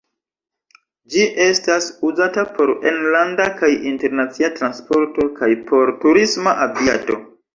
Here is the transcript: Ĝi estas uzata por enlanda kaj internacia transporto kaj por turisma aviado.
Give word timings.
Ĝi 1.15 1.25
estas 1.43 1.89
uzata 2.09 2.45
por 2.55 2.71
enlanda 2.91 3.47
kaj 3.61 3.69
internacia 3.91 4.51
transporto 4.57 5.29
kaj 5.41 5.51
por 5.69 5.95
turisma 6.07 6.57
aviado. 6.67 7.21